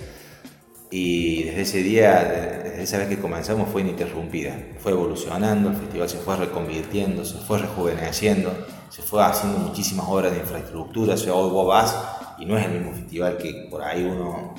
Y 0.91 1.43
desde 1.43 1.61
ese 1.61 1.83
día, 1.83 2.23
desde 2.63 2.83
esa 2.83 2.99
vez 2.99 3.09
que 3.09 3.19
comenzamos, 3.19 3.67
fue 3.69 3.81
ininterrumpida. 3.81 4.57
Fue 4.79 4.93
evolucionando, 4.93 5.71
el 5.71 5.75
festival 5.75 6.07
se 6.07 6.17
fue 6.19 6.37
reconvirtiendo, 6.37 7.25
se 7.25 7.39
fue 7.39 7.57
rejuveneciendo, 7.57 8.65
se 8.89 9.01
fue 9.01 9.21
haciendo 9.25 9.59
muchísimas 9.59 10.05
obras 10.07 10.31
de 10.31 10.39
infraestructura. 10.39 11.15
O 11.15 11.17
sea, 11.17 11.33
hoy 11.33 11.51
vos 11.51 11.67
vas 11.67 11.97
y 12.37 12.45
no 12.45 12.57
es 12.57 12.65
el 12.65 12.79
mismo 12.79 12.93
festival 12.93 13.35
que 13.35 13.67
por 13.69 13.83
ahí 13.83 14.05
uno 14.05 14.55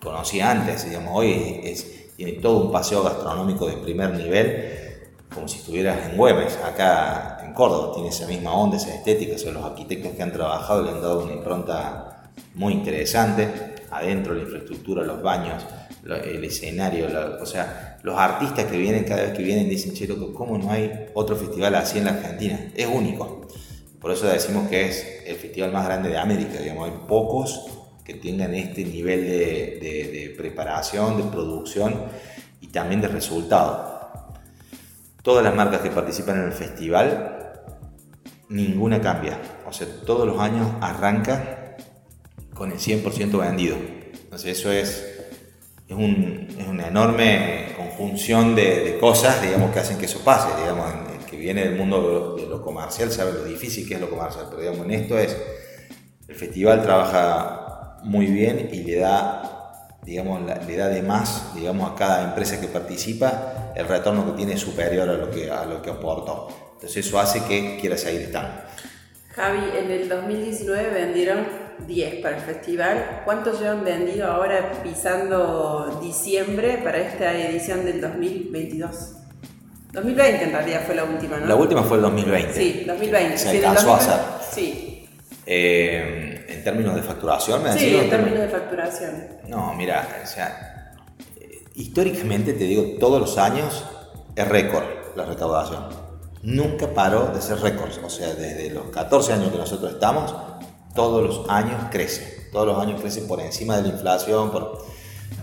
conocía 0.00 0.52
antes. 0.52 0.84
Digamos, 0.84 1.10
hoy 1.16 1.62
es 1.64 2.05
tiene 2.16 2.32
todo 2.32 2.64
un 2.64 2.72
paseo 2.72 3.02
gastronómico 3.02 3.66
de 3.66 3.74
primer 3.74 4.14
nivel, 4.14 4.86
como 5.32 5.46
si 5.48 5.58
estuvieras 5.58 6.10
en 6.10 6.16
Güemes, 6.16 6.56
acá 6.64 7.42
en 7.44 7.52
Córdoba, 7.52 7.92
tiene 7.94 8.08
esa 8.08 8.26
misma 8.26 8.52
onda, 8.52 8.78
esa 8.78 8.94
estética, 8.94 9.36
son 9.36 9.54
los 9.54 9.64
arquitectos 9.64 10.12
que 10.12 10.22
han 10.22 10.32
trabajado 10.32 10.82
le 10.82 10.90
han 10.90 11.02
dado 11.02 11.24
una 11.24 11.34
impronta 11.34 12.30
muy 12.54 12.72
interesante. 12.72 13.74
adentro, 13.90 14.34
la 14.34 14.42
infraestructura, 14.42 15.04
los 15.04 15.22
baños, 15.22 15.62
el 16.04 16.44
escenario, 16.44 17.06
o 17.40 17.46
sea, 17.46 17.98
los 18.02 18.18
artistas 18.18 18.64
que 18.66 18.76
vienen 18.76 19.04
cada 19.04 19.22
vez 19.22 19.32
que 19.32 19.42
vienen 19.42 19.68
dicen, 19.68 19.94
che, 19.94 20.06
loco, 20.06 20.32
¿cómo 20.32 20.58
no 20.58 20.70
hay 20.70 21.08
otro 21.14 21.36
festival 21.36 21.74
así 21.74 21.98
en 21.98 22.04
la 22.04 22.12
Argentina? 22.12 22.72
Es 22.74 22.86
único. 22.86 23.46
Por 24.00 24.10
eso 24.10 24.26
decimos 24.26 24.68
que 24.68 24.88
es 24.88 25.06
el 25.26 25.36
festival 25.36 25.72
más 25.72 25.84
grande 25.84 26.10
de 26.10 26.18
América, 26.18 26.58
digamos, 26.60 26.88
hay 26.88 26.94
pocos 27.08 27.66
que 28.06 28.14
tengan 28.14 28.54
este 28.54 28.84
nivel 28.84 29.24
de, 29.24 29.78
de 29.80 30.34
preparación, 30.36 31.16
de 31.16 31.24
producción 31.24 31.94
y 32.60 32.68
también 32.68 33.00
de 33.00 33.08
resultado. 33.08 33.96
Todas 35.22 35.42
las 35.42 35.54
marcas 35.54 35.80
que 35.80 35.90
participan 35.90 36.38
en 36.38 36.44
el 36.44 36.52
festival, 36.52 37.62
ninguna 38.48 39.00
cambia. 39.00 39.40
O 39.66 39.72
sea, 39.72 39.88
todos 40.06 40.24
los 40.24 40.38
años 40.38 40.70
arranca 40.80 41.76
con 42.54 42.70
el 42.70 42.78
100% 42.78 43.38
vendido. 43.40 43.76
Entonces 44.22 44.58
eso 44.58 44.70
es, 44.70 45.04
es, 45.88 45.96
una 45.96 46.86
enorme 46.86 47.74
conjunción 47.76 48.54
de, 48.54 48.98
cosas, 49.00 49.42
digamos, 49.42 49.72
que 49.72 49.80
hacen 49.80 49.98
que 49.98 50.06
eso 50.06 50.20
pase. 50.20 50.48
Digamos, 50.60 50.92
el 51.18 51.26
que 51.26 51.36
viene 51.36 51.64
del 51.64 51.76
mundo 51.76 52.36
de 52.36 52.46
lo, 52.46 52.62
comercial 52.62 53.10
sabe 53.10 53.32
lo 53.32 53.44
difícil 53.44 53.86
que 53.86 53.94
es 53.94 54.00
lo 54.00 54.10
comercial, 54.10 54.46
pero 54.48 54.62
digamos, 54.62 54.86
en 54.86 54.92
esto 54.92 55.18
es, 55.18 55.36
el 56.28 56.34
festival 56.34 56.82
trabaja 56.82 57.65
muy 58.06 58.26
bien 58.26 58.70
y 58.72 58.82
le 58.82 58.96
da 58.96 59.56
digamos, 60.06 60.40
le 60.66 60.76
da 60.76 60.88
de 60.88 61.02
más, 61.02 61.52
digamos, 61.54 61.90
a 61.90 61.94
cada 61.96 62.22
empresa 62.22 62.60
que 62.60 62.68
participa, 62.68 63.72
el 63.74 63.88
retorno 63.88 64.24
que 64.24 64.32
tiene 64.36 64.56
superior 64.56 65.10
a 65.10 65.14
lo 65.14 65.30
que, 65.30 65.50
a 65.50 65.66
lo 65.66 65.82
que 65.82 65.90
aportó. 65.90 66.48
Entonces 66.74 67.04
eso 67.04 67.18
hace 67.18 67.42
que 67.44 67.76
quiera 67.80 67.98
seguir 67.98 68.22
estando. 68.22 68.54
Javi, 69.34 69.64
en 69.76 69.90
el 69.90 70.08
2019 70.08 70.90
vendieron 70.90 71.46
10 71.86 72.22
para 72.22 72.36
el 72.36 72.42
festival. 72.42 73.22
¿Cuántos 73.24 73.60
llevan 73.60 73.84
vendido 73.84 74.28
ahora 74.30 74.80
pisando 74.82 75.98
diciembre 76.00 76.80
para 76.84 76.98
esta 76.98 77.34
edición 77.34 77.84
del 77.84 78.00
2022? 78.00 79.12
2020 79.92 80.44
en 80.44 80.52
realidad 80.52 80.82
fue 80.86 80.94
la 80.94 81.04
última, 81.04 81.38
¿no? 81.38 81.46
La 81.46 81.56
última 81.56 81.82
fue 81.82 81.96
el 81.96 82.02
2020. 82.04 82.54
Sí, 82.54 82.84
2020. 82.86 83.38
Se 83.38 83.48
alcanzó 83.48 83.94
a 83.94 83.96
hacer. 83.96 84.20
Sí. 84.52 85.08
Eh, 85.46 86.35
términos 86.66 86.96
de 86.96 87.02
facturación, 87.02 87.62
¿me 87.62 87.72
Sí, 87.74 87.94
en 87.94 88.10
términos 88.10 88.40
de 88.40 88.48
facturación. 88.48 89.28
No, 89.46 89.72
mira, 89.74 90.04
o 90.24 90.26
sea, 90.26 90.92
eh, 91.40 91.62
históricamente 91.76 92.54
te 92.54 92.64
digo, 92.64 92.98
todos 92.98 93.20
los 93.20 93.38
años 93.38 93.84
es 94.34 94.48
récord 94.48 94.84
la 95.14 95.24
recaudación. 95.26 95.84
Nunca 96.42 96.88
paró 96.88 97.28
de 97.28 97.40
ser 97.40 97.60
récord. 97.60 97.90
O 98.04 98.10
sea, 98.10 98.34
desde 98.34 98.70
los 98.70 98.86
14 98.86 99.34
años 99.34 99.52
que 99.52 99.58
nosotros 99.58 99.92
estamos, 99.92 100.34
todos 100.96 101.22
los 101.22 101.48
años 101.48 101.80
crece. 101.92 102.48
Todos 102.50 102.66
los 102.66 102.78
años 102.80 103.00
crece 103.00 103.22
por 103.22 103.40
encima 103.40 103.76
de 103.76 103.82
la 103.82 103.88
inflación. 103.90 104.50
Por, 104.50 104.84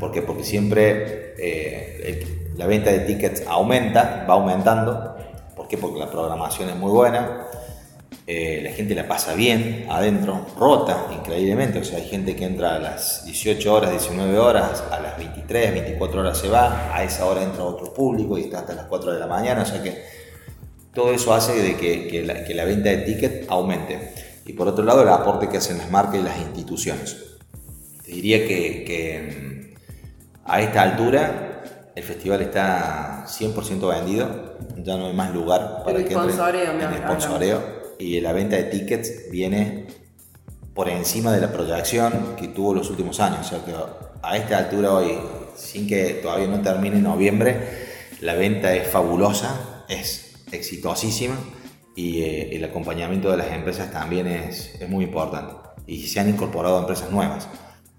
porque, 0.02 0.22
porque 0.22 0.44
siempre 0.44 1.36
eh, 1.38 2.52
la 2.58 2.68
venta 2.68 2.92
de 2.92 3.00
tickets 3.00 3.44
aumenta, 3.48 4.26
va 4.30 4.34
aumentando. 4.34 5.16
¿Por 5.56 5.70
qué? 5.70 5.78
Porque 5.78 6.00
la 6.00 6.12
programación 6.12 6.68
es 6.70 6.76
muy 6.76 6.92
buena 6.92 7.43
eh, 8.26 8.62
la 8.64 8.72
gente 8.72 8.96
la 8.96 9.06
pasa 9.06 9.34
bien 9.34 9.86
adentro, 9.90 10.46
rota 10.58 11.08
increíblemente, 11.12 11.80
o 11.80 11.84
sea, 11.84 11.98
hay 11.98 12.08
gente 12.08 12.38
que 12.38 12.46
entra 12.46 12.76
a 12.76 12.80
las 12.80 13.26
18 13.26 13.74
horas, 13.74 13.92
19 13.92 14.38
horas, 14.40 14.82
a 14.90 15.00
las 15.02 15.18
23, 15.18 15.74
24 15.74 16.22
horas 16.22 16.38
se 16.38 16.48
va, 16.48 16.96
a 16.96 17.04
esa 17.04 17.26
hora 17.26 17.44
entra 17.44 17.66
otro 17.66 17.94
público 17.94 18.38
y 18.38 18.44
está 18.44 18.60
hasta 18.60 18.76
las 18.76 18.86
4 18.86 19.12
de 19.12 19.20
la 19.20 19.28
mañana, 19.28 19.64
o 19.64 19.66
sea 19.66 19.84
que 19.84 20.06
todo 20.94 21.12
eso 21.12 21.34
hace 21.34 21.62
de 21.62 21.76
que, 21.76 22.54
la, 22.56 22.64
venta 22.64 22.92
de 22.92 22.98
ticket 23.00 23.46
aumente. 23.50 24.14
Y 24.46 24.54
por 24.54 24.70
otro 24.70 24.86
lado, 24.86 25.02
el 25.02 25.10
aporte 25.10 25.50
que 25.50 25.58
hacen 25.58 25.78
las 25.78 25.90
marcas 25.92 26.16
y 26.16 26.24
las 26.24 26.38
instituciones. 26.38 27.18
Te 28.06 28.12
diría 28.12 28.48
que, 28.48 29.74
mm, 29.76 30.44
a 30.46 30.62
esta 30.62 30.82
altura 30.82 31.64
el 31.94 32.04
festival 32.04 32.42
está 32.42 33.26
100% 33.28 33.90
vendido, 33.90 34.58
ya 34.78 34.96
no 34.96 35.08
hay 35.08 35.14
más 35.14 35.34
lugar 35.34 35.84
para 35.84 36.00
el 36.00 36.06
que 36.06 36.14
en 36.14 36.22
el 36.22 36.98
sponsoreo 36.98 37.83
y 38.00 38.20
la 38.22 38.34
venta 38.34 38.56
de 38.56 38.64
tickets 38.64 39.30
viene 39.32 39.86
por 40.74 40.90
encima 40.90 41.32
de 41.32 41.42
la 41.42 41.52
proyección 41.52 42.36
que 42.38 42.48
tuvo 42.48 42.74
los 42.74 42.90
últimos 42.90 43.20
años. 43.20 43.46
O 43.46 43.50
sea 43.50 43.66
que 43.66 43.74
a 44.22 44.38
esta 44.38 44.58
altura 44.58 44.94
hoy, 44.94 45.14
sin 45.56 45.88
que 45.88 46.20
todavía 46.22 46.48
no 46.48 46.62
termine 46.62 47.00
noviembre, 47.00 47.58
la 48.22 48.34
venta 48.36 48.74
es 48.74 48.88
fabulosa, 48.88 49.86
es 49.88 50.34
exitosísima 50.52 51.36
y 51.96 52.22
eh, 52.22 52.56
el 52.56 52.64
acompañamiento 52.64 53.30
de 53.30 53.38
las 53.38 53.52
empresas 53.52 53.92
también 53.92 54.28
es, 54.28 54.76
es, 54.80 54.90
muy 54.90 55.06
importante. 55.06 55.54
Y 55.86 56.08
se 56.08 56.20
han 56.20 56.30
incorporado 56.30 56.80
empresas 56.80 57.12
nuevas, 57.12 57.48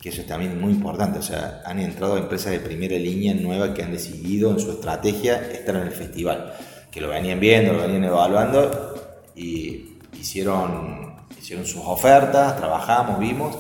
que 0.01 0.09
eso 0.09 0.23
es 0.23 0.27
también 0.27 0.61
muy 0.61 0.73
importante. 0.73 1.19
O 1.19 1.23
sea, 1.23 1.63
han 1.65 1.79
entrado 1.79 2.17
empresas 2.17 2.53
de 2.53 2.61
primera 2.61 2.97
línea 2.97 3.35
nuevas 3.35 3.71
que 3.71 3.83
han 3.83 3.93
decidido 3.93 4.51
en 4.51 4.59
su 4.59 4.73
estrategia 4.73 5.37
estar 5.53 5.77
en 5.77 5.83
el 5.83 5.93
festival, 5.93 6.55
que 6.91 7.01
lo 7.01 7.09
venían 7.09 7.39
viendo, 7.39 7.73
lo 7.73 7.83
venían 7.83 8.05
evaluando 8.05 8.94
y 9.35 9.99
hicieron, 10.13 11.17
hicieron 11.39 11.67
sus 11.67 11.83
ofertas, 11.85 12.57
trabajamos, 12.57 13.19
vimos 13.19 13.57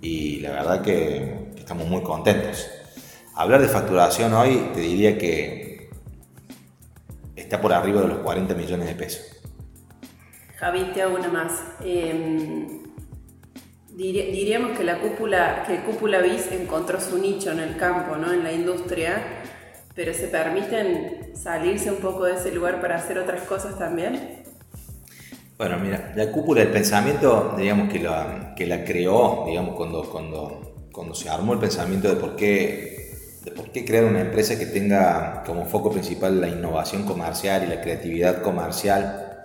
y 0.00 0.40
la 0.40 0.50
verdad 0.50 0.82
que, 0.82 1.52
estamos 1.56 1.86
muy 1.86 2.02
contentos. 2.02 2.68
Hablar 3.34 3.62
de 3.62 3.68
facturación 3.68 4.34
hoy 4.34 4.70
te 4.74 4.80
diría 4.80 5.16
que 5.16 5.88
está 7.36 7.60
por 7.60 7.72
arriba 7.72 8.02
de 8.02 8.08
los 8.08 8.18
40 8.18 8.54
millones 8.54 8.88
de 8.88 8.94
pesos. 8.94 9.22
Javi, 10.56 10.90
te 10.92 11.02
hago 11.02 11.16
una 11.16 11.28
más. 11.28 11.62
Em, 11.84 12.82
diríamos 13.96 14.76
que 14.76 14.84
la 14.84 14.98
cúpula, 14.98 15.64
que 15.66 15.82
Cúpula 15.82 16.20
BIS 16.20 16.52
encontró 16.52 17.00
su 17.00 17.18
nicho 17.18 17.52
en 17.52 17.60
el 17.60 17.76
campo, 17.76 18.16
¿no? 18.16 18.32
en 18.32 18.42
la 18.42 18.52
industria, 18.52 19.22
pero 19.94 20.12
¿se 20.12 20.28
permiten 20.28 21.36
salirse 21.36 21.90
un 21.90 21.98
poco 21.98 22.24
de 22.24 22.34
ese 22.34 22.52
lugar 22.52 22.80
para 22.80 22.96
hacer 22.96 23.18
otras 23.18 23.42
cosas 23.42 23.78
también? 23.78 24.41
Bueno, 25.62 25.78
mira, 25.78 26.12
la 26.16 26.26
cúpula 26.32 26.62
del 26.62 26.70
pensamiento, 26.72 27.54
digamos 27.56 27.88
que 27.88 28.00
la, 28.00 28.52
que 28.56 28.66
la 28.66 28.82
creó, 28.82 29.44
digamos, 29.46 29.76
cuando, 29.76 30.02
cuando, 30.10 30.88
cuando 30.90 31.14
se 31.14 31.28
armó 31.28 31.52
el 31.52 31.60
pensamiento 31.60 32.08
de 32.08 32.16
por 32.16 32.34
qué 32.34 33.38
de 33.44 33.52
por 33.52 33.70
qué 33.70 33.84
crear 33.84 34.06
una 34.06 34.22
empresa 34.22 34.58
que 34.58 34.66
tenga 34.66 35.44
como 35.46 35.64
foco 35.64 35.92
principal 35.92 36.40
la 36.40 36.48
innovación 36.48 37.04
comercial 37.04 37.62
y 37.62 37.68
la 37.68 37.80
creatividad 37.80 38.42
comercial. 38.42 39.40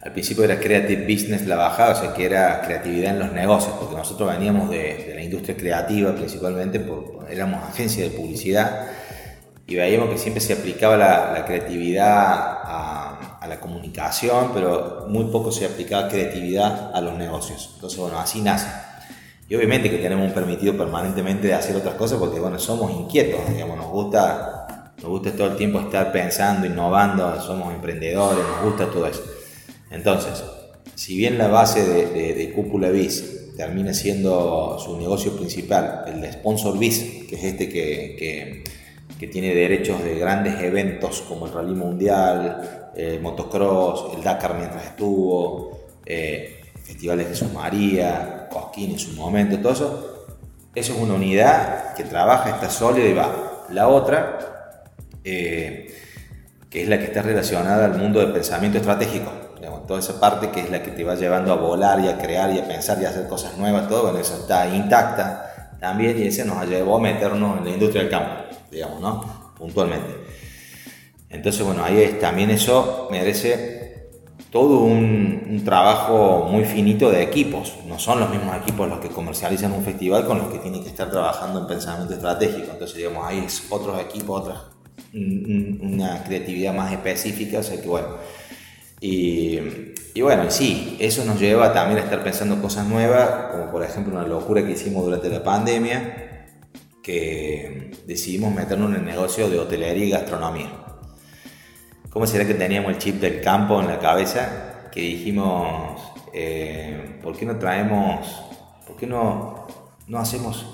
Al 0.00 0.12
principio 0.12 0.44
era 0.44 0.60
Creative 0.60 1.02
Business 1.02 1.46
la 1.46 1.56
bajada, 1.56 1.92
o 1.92 2.00
sea 2.00 2.14
que 2.14 2.24
era 2.24 2.62
creatividad 2.62 3.12
en 3.12 3.18
los 3.18 3.32
negocios, 3.32 3.74
porque 3.78 3.96
nosotros 3.96 4.30
veníamos 4.30 4.70
de, 4.70 5.12
la 5.14 5.22
industria 5.22 5.58
creativa 5.58 6.14
principalmente, 6.14 6.80
por, 6.80 7.26
éramos 7.30 7.62
agencia 7.64 8.02
de 8.02 8.16
publicidad 8.16 8.86
y 9.66 9.74
veíamos 9.74 10.08
que 10.08 10.16
siempre 10.16 10.40
se 10.40 10.54
aplicaba 10.54 10.96
la, 10.96 11.32
la 11.34 11.44
creatividad 11.44 12.06
a 12.08 13.07
a 13.40 13.46
la 13.46 13.60
comunicación, 13.60 14.50
pero 14.52 15.06
muy 15.08 15.26
poco 15.26 15.52
se 15.52 15.66
aplicaba 15.66 16.08
creatividad 16.08 16.90
a 16.94 17.00
los 17.00 17.14
negocios. 17.14 17.70
Entonces, 17.74 17.98
bueno, 17.98 18.18
así 18.18 18.40
nace. 18.40 18.68
Y 19.48 19.54
obviamente 19.54 19.90
que 19.90 19.98
tenemos 19.98 20.26
un 20.26 20.34
permitido 20.34 20.76
permanentemente 20.76 21.46
de 21.46 21.54
hacer 21.54 21.74
otras 21.76 21.94
cosas 21.94 22.18
porque, 22.18 22.38
bueno, 22.38 22.58
somos 22.58 22.90
inquietos, 22.92 23.40
digamos, 23.48 23.78
nos 23.78 23.88
gusta, 23.88 24.92
nos 25.00 25.08
gusta 25.10 25.32
todo 25.32 25.46
el 25.46 25.56
tiempo 25.56 25.80
estar 25.80 26.12
pensando, 26.12 26.66
innovando, 26.66 27.40
somos 27.40 27.72
emprendedores, 27.72 28.44
nos 28.44 28.62
gusta 28.62 28.90
todo 28.90 29.06
eso. 29.06 29.22
Entonces, 29.90 30.44
si 30.94 31.16
bien 31.16 31.38
la 31.38 31.48
base 31.48 31.82
de, 31.86 32.34
de, 32.34 32.52
Cúpula 32.52 32.90
Biz 32.90 33.56
termina 33.56 33.94
siendo 33.94 34.78
su 34.78 34.98
negocio 34.98 35.34
principal, 35.36 36.04
el 36.08 36.20
de 36.20 36.32
Sponsor 36.32 36.78
Biz, 36.78 37.26
que 37.28 37.36
es 37.36 37.44
este 37.44 37.68
que, 37.70 38.16
que, 38.18 38.64
que 39.18 39.26
tiene 39.28 39.54
derechos 39.54 40.04
de 40.04 40.18
grandes 40.18 40.60
eventos 40.60 41.22
como 41.22 41.46
el 41.46 41.52
Rally 41.52 41.74
Mundial, 41.74 42.87
eh, 42.98 43.18
motocross, 43.22 44.16
el 44.16 44.24
Dakar 44.24 44.56
mientras 44.56 44.84
estuvo, 44.84 45.78
eh, 46.04 46.62
festivales 46.82 47.26
de 47.26 47.32
Jesús 47.32 47.52
María, 47.52 48.48
Cosquín 48.50 48.90
en 48.90 48.98
su 48.98 49.12
momento, 49.12 49.56
todo 49.58 49.72
eso. 49.72 50.26
Eso 50.74 50.94
es 50.94 50.98
una 50.98 51.14
unidad 51.14 51.94
que 51.94 52.02
trabaja, 52.02 52.50
está 52.50 52.68
sólida 52.68 53.06
y 53.06 53.14
va. 53.14 53.66
La 53.70 53.86
otra, 53.88 54.84
eh, 55.22 55.94
que 56.68 56.82
es 56.82 56.88
la 56.88 56.98
que 56.98 57.04
está 57.04 57.22
relacionada 57.22 57.84
al 57.84 57.96
mundo 57.96 58.18
del 58.20 58.32
pensamiento 58.32 58.78
estratégico, 58.78 59.30
toda 59.86 60.00
esa 60.00 60.20
parte 60.20 60.50
que 60.50 60.60
es 60.60 60.70
la 60.70 60.82
que 60.82 60.90
te 60.90 61.02
va 61.02 61.14
llevando 61.14 61.52
a 61.52 61.56
volar 61.56 61.98
y 62.00 62.08
a 62.08 62.18
crear 62.18 62.52
y 62.52 62.58
a 62.58 62.68
pensar 62.68 63.00
y 63.00 63.06
a 63.06 63.08
hacer 63.08 63.26
cosas 63.26 63.56
nuevas, 63.56 63.88
todo, 63.88 64.16
eso 64.18 64.34
está 64.34 64.68
intacta 64.68 65.76
también 65.80 66.18
y 66.18 66.26
ese 66.26 66.44
nos 66.44 66.66
llevó 66.68 66.96
a 66.96 67.00
meternos 67.00 67.58
en 67.58 67.64
la 67.64 67.70
industria 67.70 68.02
del 68.02 68.10
campo, 68.10 68.34
digamos, 68.70 69.00
¿no? 69.00 69.54
Puntualmente. 69.56 70.17
Entonces, 71.30 71.62
bueno, 71.64 71.84
ahí 71.84 72.18
también 72.20 72.50
eso 72.50 73.08
merece 73.10 73.78
todo 74.50 74.80
un, 74.80 75.62
trabajo 75.64 76.48
muy 76.50 76.64
finito 76.64 77.10
de 77.10 77.22
equipos. 77.22 77.74
No 77.86 77.98
son 77.98 78.20
los 78.20 78.30
mismos 78.30 78.56
equipos 78.56 78.88
los 78.88 79.00
que 79.00 79.08
comercializan 79.08 79.72
un 79.72 79.82
festival 79.82 80.24
con 80.26 80.38
los 80.38 80.48
que 80.48 80.58
tienen 80.58 80.82
que 80.82 80.88
estar 80.88 81.10
trabajando 81.10 81.60
en 81.60 81.66
pensamiento 81.66 82.14
estratégico. 82.14 82.70
Entonces, 82.72 82.96
digamos, 82.96 83.26
ahí 83.26 83.42
es 83.44 83.64
otros 83.68 84.00
equipos, 84.00 84.42
otra, 84.42 84.64
una 85.12 86.24
creatividad 86.24 86.72
más 86.74 86.92
específica. 86.92 87.58
O 87.58 87.62
sea 87.62 87.80
que, 87.80 87.88
bueno, 87.88 88.08
Y, 89.00 89.58
y 90.14 90.22
bueno, 90.22 90.50
sí, 90.50 90.96
eso 90.98 91.24
nos 91.24 91.38
lleva 91.38 91.72
también 91.72 92.00
a 92.00 92.04
estar 92.04 92.22
pensando 92.24 92.60
cosas 92.62 92.86
nuevas, 92.86 93.52
como 93.52 93.70
por 93.70 93.84
ejemplo 93.84 94.14
una 94.14 94.26
locura 94.26 94.64
que 94.64 94.72
hicimos 94.72 95.04
durante 95.04 95.28
la 95.28 95.42
pandemia, 95.44 96.46
que 97.02 97.92
decidimos 98.06 98.54
meternos 98.54 98.90
en 98.90 98.96
el 98.96 99.04
negocio 99.04 99.48
de 99.48 99.58
hotelería 99.58 100.06
y 100.06 100.10
gastronomía. 100.10 100.70
¿Cómo 102.10 102.26
será 102.26 102.46
que 102.46 102.54
teníamos 102.54 102.92
el 102.92 102.98
chip 102.98 103.20
del 103.20 103.42
campo 103.42 103.80
en 103.80 103.86
la 103.86 103.98
cabeza? 103.98 104.88
Que 104.90 105.00
dijimos, 105.00 106.00
eh, 106.32 107.18
¿por 107.22 107.36
qué 107.36 107.44
no 107.44 107.56
traemos, 107.56 108.44
por 108.86 108.96
qué 108.96 109.06
no, 109.06 109.66
no 110.06 110.18
hacemos 110.18 110.66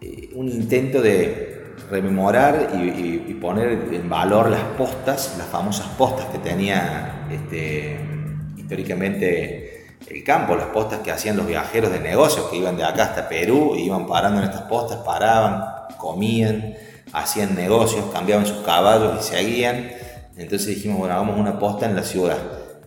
eh, 0.00 0.30
un 0.34 0.48
intento 0.48 1.02
de 1.02 1.74
rememorar 1.90 2.70
y, 2.74 3.34
poner 3.34 3.92
en 3.92 4.08
valor 4.08 4.48
las 4.48 4.62
postas, 4.78 5.34
las 5.36 5.46
famosas 5.48 5.86
postas 5.98 6.26
que 6.26 6.38
tenía 6.38 7.26
este, 7.30 7.98
históricamente 8.56 9.98
el 10.08 10.24
campo, 10.24 10.56
las 10.56 10.68
postas 10.68 11.00
que 11.00 11.10
hacían 11.10 11.36
los 11.36 11.46
viajeros 11.46 11.92
de 11.92 12.00
negocios 12.00 12.46
que 12.48 12.56
iban 12.56 12.78
de 12.78 12.84
acá 12.84 13.04
hasta 13.04 13.28
Perú, 13.28 13.74
iban 13.76 14.06
parando 14.06 14.40
en 14.40 14.48
estas 14.48 14.62
postas, 14.62 15.00
paraban, 15.04 15.62
comían, 15.98 16.74
hacían 17.12 17.54
negocios, 17.54 18.06
cambiaban 18.14 18.46
sus 18.46 18.64
caballos 18.64 19.20
y 19.20 19.22
seguían. 19.22 19.90
Entonces 20.36 20.68
dijimos, 20.68 20.98
bueno, 20.98 21.14
hagamos 21.14 21.38
una 21.38 21.58
posta 21.58 21.86
en 21.86 21.94
la 21.94 22.02
ciudad. 22.02 22.38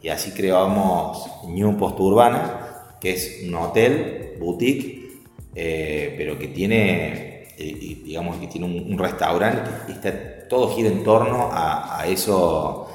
Y 0.01 0.09
así 0.09 0.31
creamos 0.31 1.29
New 1.47 1.77
Post 1.77 1.99
Urbana, 1.99 2.95
que 2.99 3.11
es 3.13 3.41
un 3.45 3.55
hotel, 3.55 4.35
boutique, 4.39 5.21
eh, 5.55 6.13
pero 6.17 6.37
que 6.37 6.47
tiene 6.49 7.37
y, 7.57 7.95
digamos 7.95 8.37
que 8.37 8.47
tiene 8.47 8.67
un, 8.67 8.97
restaurante 8.97 9.91
está, 9.91 10.47
todo 10.47 10.75
gira 10.75 10.89
en 10.89 11.03
torno 11.03 11.49
a, 11.51 12.03
eso 12.07 12.87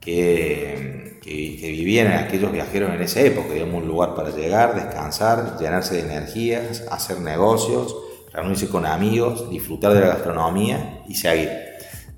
que, 0.00 1.18
que, 1.22 1.70
vivían 1.70 2.12
aquellos 2.12 2.52
viajeros 2.52 2.94
en 2.94 3.02
esa 3.02 3.20
época, 3.22 3.54
digamos, 3.54 3.82
un 3.82 3.88
lugar 3.88 4.14
para 4.14 4.30
llegar, 4.30 4.74
descansar, 4.74 5.58
llenarse 5.58 5.96
de 5.96 6.02
energías, 6.02 6.84
hacer 6.90 7.20
negocios, 7.20 7.96
reunirse 8.32 8.68
con 8.68 8.86
amigos, 8.86 9.48
disfrutar 9.50 9.94
de 9.94 10.00
la 10.00 10.08
gastronomía 10.08 11.02
y 11.08 11.14
seguir. 11.14 11.71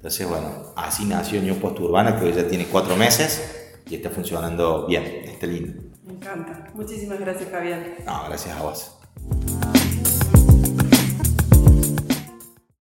Entonces, 0.05 0.29
bueno, 0.29 0.75
así 0.77 1.07
nació 1.07 1.41
New 1.41 1.57
Post 1.57 1.81
Urbana, 1.81 2.19
que 2.19 2.27
hoy 2.27 2.35
ya 2.35 2.47
tiene 2.47 2.67
cuatro 2.67 2.95
meses 2.95 3.73
y 3.89 3.95
está 3.95 4.11
funcionando 4.11 4.87
bien, 4.87 5.03
está 5.25 5.47
lindo. 5.47 5.83
Me 6.03 6.13
encanta. 6.13 6.71
Muchísimas 6.75 7.19
gracias, 7.19 7.49
Javier. 7.51 8.03
No, 8.05 8.25
gracias 8.27 8.55
a 8.55 8.63
vos. 8.63 8.99